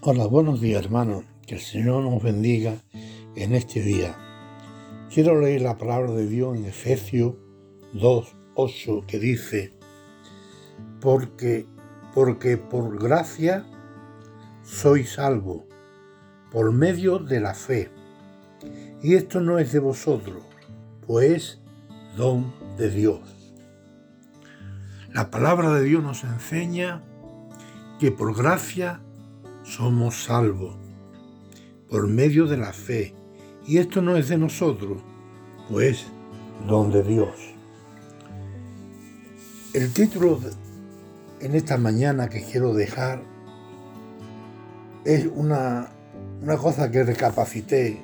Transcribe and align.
Hola, 0.00 0.28
buenos 0.28 0.60
días 0.60 0.84
hermanos, 0.84 1.24
que 1.44 1.56
el 1.56 1.60
Señor 1.60 2.04
nos 2.04 2.22
bendiga 2.22 2.76
en 3.34 3.52
este 3.52 3.82
día. 3.82 4.16
Quiero 5.12 5.40
leer 5.40 5.62
la 5.62 5.76
palabra 5.76 6.12
de 6.12 6.28
Dios 6.28 6.56
en 6.56 6.66
Efesios 6.66 7.34
2, 7.94 8.36
8, 8.54 9.04
que 9.08 9.18
dice, 9.18 9.74
porque, 11.00 11.66
porque 12.14 12.56
por 12.58 13.02
gracia 13.02 13.66
soy 14.62 15.02
salvo, 15.02 15.66
por 16.52 16.70
medio 16.70 17.18
de 17.18 17.40
la 17.40 17.54
fe. 17.54 17.90
Y 19.02 19.16
esto 19.16 19.40
no 19.40 19.58
es 19.58 19.72
de 19.72 19.80
vosotros, 19.80 20.44
pues 21.08 21.60
don 22.16 22.54
de 22.76 22.88
Dios. 22.88 23.20
La 25.12 25.32
palabra 25.32 25.74
de 25.74 25.82
Dios 25.82 26.04
nos 26.04 26.22
enseña 26.22 27.02
que 27.98 28.12
por 28.12 28.36
gracia 28.36 29.02
somos 29.62 30.24
salvos 30.24 30.76
por 31.88 32.06
medio 32.06 32.46
de 32.46 32.56
la 32.56 32.72
fe. 32.72 33.14
Y 33.66 33.78
esto 33.78 34.00
no 34.00 34.16
es 34.16 34.28
de 34.28 34.38
nosotros, 34.38 35.02
pues 35.70 36.06
don 36.66 36.90
de 36.90 37.02
Dios. 37.02 37.54
El 39.74 39.92
título 39.92 40.40
en 41.40 41.54
esta 41.54 41.76
mañana 41.76 42.28
que 42.28 42.42
quiero 42.42 42.74
dejar 42.74 43.22
es 45.04 45.28
una, 45.34 45.90
una 46.42 46.56
cosa 46.56 46.90
que 46.90 47.04
recapacité 47.04 48.02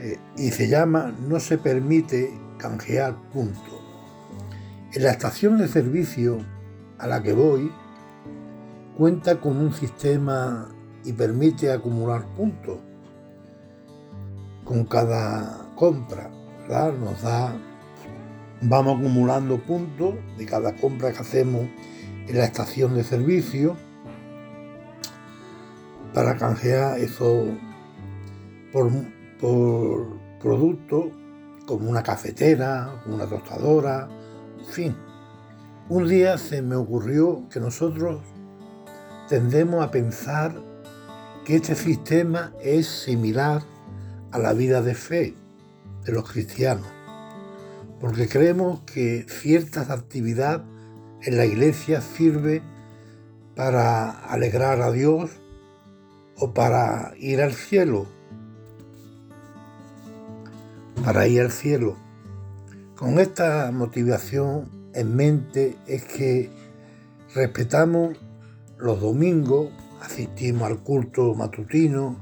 eh, 0.00 0.18
y 0.36 0.50
se 0.50 0.68
llama 0.68 1.14
No 1.28 1.40
se 1.40 1.58
permite 1.58 2.30
canjear 2.58 3.16
punto. 3.32 3.80
En 4.92 5.02
la 5.02 5.10
estación 5.10 5.58
de 5.58 5.68
servicio 5.68 6.38
a 6.98 7.06
la 7.06 7.22
que 7.22 7.32
voy, 7.32 7.70
cuenta 8.96 9.40
con 9.40 9.56
un 9.56 9.72
sistema 9.72 10.68
y 11.04 11.12
permite 11.12 11.70
acumular 11.70 12.26
puntos 12.34 12.78
con 14.64 14.84
cada 14.84 15.70
compra, 15.74 16.30
¿verdad? 16.62 16.94
Nos 16.94 17.22
da, 17.22 17.54
vamos 18.62 18.98
acumulando 18.98 19.58
puntos 19.58 20.14
de 20.38 20.46
cada 20.46 20.74
compra 20.76 21.12
que 21.12 21.18
hacemos 21.18 21.66
en 22.26 22.38
la 22.38 22.44
estación 22.44 22.94
de 22.94 23.04
servicio 23.04 23.76
para 26.14 26.36
canjear 26.36 26.98
eso 26.98 27.46
por, 28.72 28.90
por 29.40 30.06
productos 30.40 31.06
como 31.66 31.90
una 31.90 32.02
cafetera, 32.02 33.02
una 33.06 33.26
tostadora, 33.26 34.08
en 34.58 34.66
fin. 34.66 34.96
Un 35.88 36.08
día 36.08 36.38
se 36.38 36.62
me 36.62 36.76
ocurrió 36.76 37.46
que 37.50 37.60
nosotros 37.60 38.20
tendemos 39.28 39.84
a 39.84 39.90
pensar 39.90 40.54
que 41.44 41.56
este 41.56 41.74
sistema 41.74 42.52
es 42.62 42.86
similar 42.86 43.62
a 44.32 44.38
la 44.38 44.52
vida 44.52 44.82
de 44.82 44.94
fe 44.94 45.34
de 46.04 46.12
los 46.12 46.30
cristianos, 46.30 46.86
porque 48.00 48.28
creemos 48.28 48.80
que 48.82 49.26
cierta 49.28 49.80
actividad 49.92 50.64
en 51.22 51.36
la 51.36 51.46
iglesia 51.46 52.00
sirve 52.00 52.62
para 53.56 54.10
alegrar 54.10 54.82
a 54.82 54.90
Dios 54.90 55.30
o 56.36 56.52
para 56.52 57.14
ir 57.18 57.40
al 57.40 57.52
cielo, 57.52 58.06
para 61.04 61.26
ir 61.26 61.40
al 61.40 61.52
cielo. 61.52 61.96
Con 62.96 63.18
esta 63.18 63.70
motivación 63.72 64.68
en 64.94 65.16
mente 65.16 65.76
es 65.86 66.04
que 66.04 66.50
respetamos 67.34 68.18
los 68.78 69.00
domingos 69.00 69.68
asistimos 70.00 70.64
al 70.64 70.82
culto 70.82 71.34
matutino, 71.34 72.16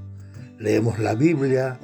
leemos 0.59 0.99
la 0.99 1.15
Biblia, 1.15 1.79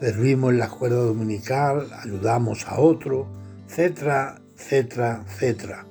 servimos 0.00 0.52
en 0.52 0.58
la 0.58 0.66
escuela 0.66 0.96
dominical, 0.96 1.88
ayudamos 1.92 2.66
a 2.66 2.80
otros, 2.80 3.26
etcétera, 3.68 4.40
etcétera, 4.56 5.24
etcétera. 5.26 5.86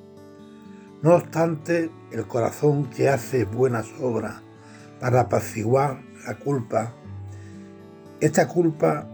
No 1.01 1.15
obstante, 1.15 1.91
el 2.11 2.27
corazón 2.27 2.89
que 2.89 3.09
hace 3.09 3.45
buenas 3.45 3.87
obras 4.01 4.41
para 4.99 5.21
apaciguar 5.21 6.01
la 6.25 6.35
culpa, 6.35 6.93
esta 8.19 8.47
culpa 8.47 9.07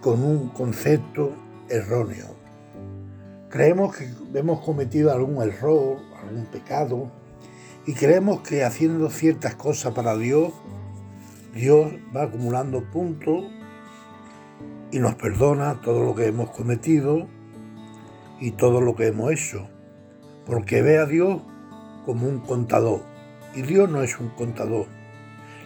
con 0.00 0.24
un 0.24 0.48
concepto 0.48 1.32
erróneo. 1.68 2.34
Creemos 3.48 3.94
que 3.94 4.10
hemos 4.34 4.64
cometido 4.64 5.12
algún 5.12 5.42
error, 5.42 5.98
algún 6.20 6.46
pecado, 6.46 7.12
y 7.84 7.94
creemos 7.94 8.42
que 8.42 8.64
haciendo 8.64 9.10
ciertas 9.10 9.56
cosas 9.56 9.92
para 9.92 10.16
Dios, 10.16 10.52
Dios 11.52 11.92
va 12.14 12.24
acumulando 12.24 12.88
puntos 12.90 13.46
y 14.92 15.00
nos 15.00 15.16
perdona 15.16 15.80
todo 15.80 16.04
lo 16.04 16.14
que 16.14 16.26
hemos 16.26 16.50
cometido 16.50 17.26
y 18.40 18.52
todo 18.52 18.80
lo 18.80 18.94
que 18.94 19.08
hemos 19.08 19.32
hecho. 19.32 19.68
Porque 20.46 20.80
ve 20.82 20.98
a 20.98 21.06
Dios 21.06 21.42
como 22.06 22.28
un 22.28 22.40
contador. 22.40 23.02
Y 23.54 23.62
Dios 23.62 23.90
no 23.90 24.02
es 24.02 24.18
un 24.18 24.28
contador. 24.30 24.86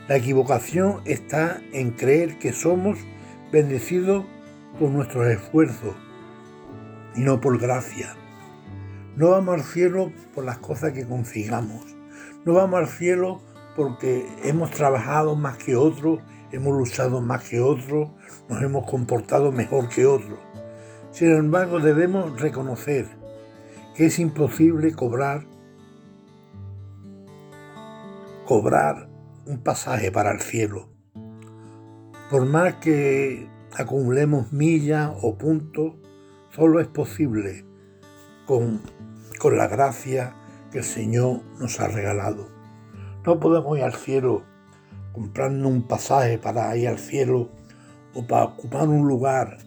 La 0.08 0.16
equivocación 0.16 1.02
está 1.04 1.60
en 1.72 1.90
creer 1.90 2.38
que 2.38 2.52
somos 2.52 2.98
bendecidos 3.52 4.24
por 4.78 4.90
nuestros 4.90 5.26
esfuerzos 5.26 5.94
y 7.14 7.20
no 7.20 7.40
por 7.40 7.58
gracia. 7.58 8.14
No 9.16 9.30
vamos 9.30 9.54
al 9.54 9.62
cielo 9.62 10.12
por 10.34 10.44
las 10.44 10.58
cosas 10.58 10.92
que 10.92 11.06
consigamos 11.06 11.95
no 12.46 12.54
vamos 12.54 12.78
al 12.78 12.86
cielo 12.86 13.40
porque 13.74 14.26
hemos 14.44 14.70
trabajado 14.70 15.34
más 15.34 15.58
que 15.58 15.74
otros, 15.74 16.20
hemos 16.52 16.78
luchado 16.78 17.20
más 17.20 17.42
que 17.42 17.60
otros, 17.60 18.10
nos 18.48 18.62
hemos 18.62 18.88
comportado 18.88 19.50
mejor 19.50 19.88
que 19.88 20.06
otros. 20.06 20.38
Sin 21.10 21.32
embargo, 21.32 21.80
debemos 21.80 22.40
reconocer 22.40 23.08
que 23.96 24.06
es 24.06 24.18
imposible 24.20 24.94
cobrar 24.94 25.44
cobrar 28.46 29.08
un 29.44 29.58
pasaje 29.58 30.12
para 30.12 30.30
el 30.30 30.40
cielo. 30.40 30.88
Por 32.30 32.46
más 32.46 32.74
que 32.74 33.48
acumulemos 33.76 34.52
millas 34.52 35.10
o 35.20 35.36
puntos, 35.36 35.94
solo 36.50 36.78
es 36.78 36.86
posible 36.86 37.64
con, 38.46 38.80
con 39.40 39.58
la 39.58 39.66
gracia 39.66 40.36
el 40.78 40.84
Señor 40.84 41.42
nos 41.58 41.80
ha 41.80 41.88
regalado. 41.88 42.48
No 43.24 43.40
podemos 43.40 43.76
ir 43.78 43.84
al 43.84 43.94
cielo 43.94 44.44
comprando 45.12 45.68
un 45.68 45.82
pasaje 45.88 46.38
para 46.38 46.76
ir 46.76 46.88
al 46.88 46.98
cielo 46.98 47.50
o 48.14 48.26
para 48.26 48.44
ocupar 48.44 48.88
un 48.88 49.08
lugar 49.08 49.58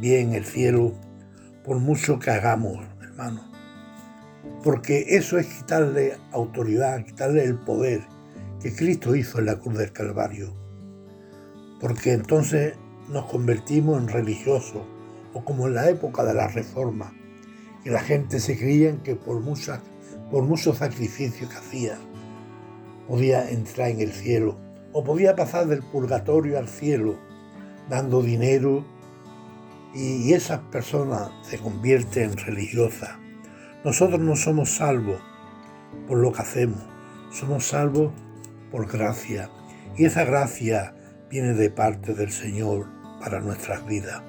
bien 0.00 0.30
en 0.30 0.34
el 0.36 0.44
cielo, 0.44 0.92
por 1.64 1.78
mucho 1.78 2.18
que 2.18 2.30
hagamos, 2.30 2.78
hermano. 3.02 3.50
Porque 4.62 5.04
eso 5.16 5.38
es 5.38 5.46
quitarle 5.46 6.16
autoridad, 6.32 7.04
quitarle 7.04 7.44
el 7.44 7.56
poder 7.56 8.02
que 8.60 8.74
Cristo 8.74 9.14
hizo 9.14 9.38
en 9.38 9.46
la 9.46 9.58
cruz 9.58 9.78
del 9.78 9.92
Calvario. 9.92 10.54
Porque 11.80 12.12
entonces 12.12 12.74
nos 13.08 13.26
convertimos 13.26 14.00
en 14.00 14.08
religiosos, 14.08 14.82
o 15.32 15.44
como 15.44 15.66
en 15.66 15.74
la 15.74 15.88
época 15.88 16.24
de 16.24 16.34
la 16.34 16.48
Reforma, 16.48 17.12
que 17.84 17.90
la 17.90 18.00
gente 18.00 18.40
se 18.40 18.58
creía 18.58 18.96
que 19.02 19.16
por 19.16 19.40
muchas 19.40 19.80
por 20.30 20.44
mucho 20.44 20.74
sacrificio 20.74 21.48
que 21.48 21.56
hacía, 21.56 21.98
podía 23.06 23.50
entrar 23.50 23.88
en 23.88 24.00
el 24.00 24.12
cielo 24.12 24.58
o 24.92 25.04
podía 25.04 25.36
pasar 25.36 25.66
del 25.66 25.82
purgatorio 25.82 26.58
al 26.58 26.68
cielo 26.68 27.18
dando 27.88 28.22
dinero 28.22 28.84
y 29.94 30.32
esas 30.32 30.60
personas 30.70 31.30
se 31.42 31.58
convierten 31.58 32.30
en 32.30 32.36
religiosas. 32.36 33.10
Nosotros 33.84 34.20
no 34.20 34.36
somos 34.36 34.70
salvos 34.70 35.20
por 36.06 36.18
lo 36.18 36.32
que 36.32 36.42
hacemos, 36.42 36.82
somos 37.32 37.66
salvos 37.66 38.12
por 38.70 38.90
gracia 38.90 39.50
y 39.96 40.04
esa 40.04 40.24
gracia 40.24 40.94
viene 41.30 41.54
de 41.54 41.70
parte 41.70 42.14
del 42.14 42.30
Señor 42.30 42.86
para 43.20 43.40
nuestras 43.40 43.86
vidas. 43.86 44.22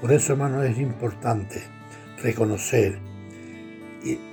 Por 0.00 0.12
eso, 0.12 0.32
hermano, 0.32 0.62
es 0.62 0.78
importante 0.78 1.62
reconocer 2.22 2.98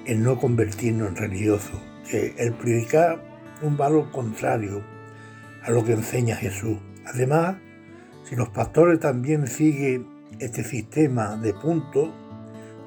el 0.05 0.23
no 0.23 0.39
convertirnos 0.39 1.09
en 1.09 1.15
religiosos, 1.15 1.79
que 2.09 2.35
el 2.37 2.53
predicar 2.53 3.21
un 3.61 3.77
valor 3.77 4.11
contrario 4.11 4.83
a 5.63 5.71
lo 5.71 5.83
que 5.83 5.93
enseña 5.93 6.35
Jesús. 6.35 6.77
Además, 7.05 7.57
si 8.23 8.35
los 8.35 8.49
pastores 8.49 8.99
también 8.99 9.47
siguen 9.47 10.07
este 10.39 10.63
sistema 10.63 11.37
de 11.37 11.53
puntos, 11.53 12.09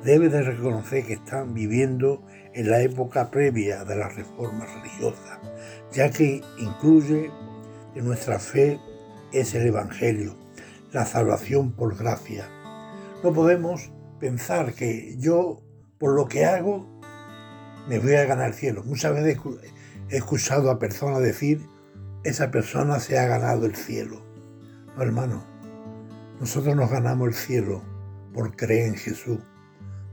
debe 0.04 0.28
de 0.28 0.42
reconocer 0.42 1.04
que 1.06 1.14
están 1.14 1.54
viviendo 1.54 2.24
en 2.54 2.70
la 2.70 2.80
época 2.80 3.30
previa 3.30 3.84
de 3.84 3.96
la 3.96 4.08
reforma 4.08 4.66
religiosa, 4.66 5.40
ya 5.92 6.10
que 6.10 6.42
incluye 6.58 7.30
que 7.94 8.02
nuestra 8.02 8.38
fe 8.38 8.78
es 9.32 9.54
el 9.54 9.66
Evangelio, 9.66 10.36
la 10.92 11.04
salvación 11.04 11.72
por 11.72 11.96
gracia. 11.96 12.48
No 13.22 13.32
podemos 13.32 13.90
pensar 14.20 14.74
que 14.74 15.16
yo 15.18 15.62
por 15.98 16.14
lo 16.14 16.26
que 16.26 16.44
hago, 16.44 16.88
me 17.88 17.98
voy 17.98 18.14
a 18.14 18.24
ganar 18.24 18.48
el 18.48 18.54
cielo. 18.54 18.82
Muchas 18.84 19.14
veces 19.14 19.38
He 20.10 20.16
escuchado 20.16 20.70
a 20.70 20.78
personas 20.78 21.20
decir, 21.20 21.66
esa 22.24 22.50
persona 22.50 22.98
se 22.98 23.18
ha 23.18 23.26
ganado 23.26 23.66
el 23.66 23.76
cielo. 23.76 24.22
No, 24.96 25.02
hermano, 25.02 25.44
nosotros 26.40 26.74
nos 26.74 26.90
ganamos 26.90 27.28
el 27.28 27.34
cielo 27.34 27.82
por 28.32 28.56
creer 28.56 28.88
en 28.88 28.94
Jesús, 28.94 29.38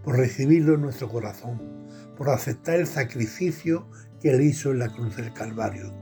por 0.04 0.18
recibirlo 0.18 0.76
en 0.76 0.82
nuestro 0.82 1.08
corazón, 1.08 1.88
por 2.18 2.30
aceptar 2.30 2.76
el 2.76 2.88
sacrificio 2.88 3.90
que 4.20 4.32
Él 4.32 4.42
hizo 4.42 4.72
en 4.72 4.80
la 4.80 4.90
cruz 4.90 5.16
del 5.16 5.32
Calvario. 5.32 5.94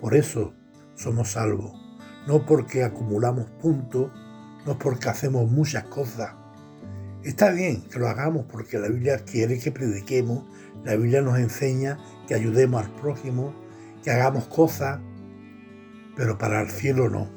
Por 0.00 0.16
eso 0.16 0.54
somos 0.94 1.32
salvos, 1.32 1.72
no 2.26 2.44
porque 2.44 2.82
acumulamos 2.82 3.50
puntos, 3.60 4.10
no 4.66 4.78
porque 4.78 5.08
hacemos 5.08 5.50
muchas 5.50 5.84
cosas. 5.84 6.34
Está 7.24 7.50
bien 7.50 7.82
que 7.82 7.98
lo 7.98 8.08
hagamos 8.08 8.46
porque 8.46 8.78
la 8.78 8.88
Biblia 8.88 9.18
quiere 9.24 9.58
que 9.58 9.72
prediquemos, 9.72 10.44
la 10.84 10.94
Biblia 10.94 11.20
nos 11.20 11.38
enseña 11.38 11.98
que 12.28 12.34
ayudemos 12.34 12.84
al 12.84 12.94
prójimo, 12.94 13.52
que 14.04 14.10
hagamos 14.12 14.46
cosas, 14.46 15.00
pero 16.16 16.38
para 16.38 16.60
el 16.60 16.70
cielo 16.70 17.10
no. 17.10 17.28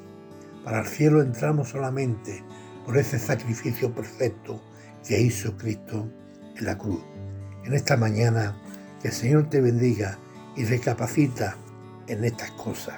Para 0.64 0.82
el 0.82 0.86
cielo 0.86 1.22
entramos 1.22 1.70
solamente 1.70 2.44
por 2.86 2.96
ese 2.98 3.18
sacrificio 3.18 3.94
perfecto 3.94 4.62
que 5.04 5.20
hizo 5.20 5.58
Cristo 5.58 6.08
en 6.56 6.66
la 6.66 6.78
cruz. 6.78 7.02
En 7.66 7.74
esta 7.74 7.98
mañana, 7.98 8.56
que 9.02 9.08
el 9.08 9.14
Señor 9.14 9.50
te 9.50 9.62
bendiga 9.62 10.20
y 10.56 10.66
recapacita 10.66 11.58
en 12.08 12.24
estas 12.24 12.52
cosas. 12.52 12.96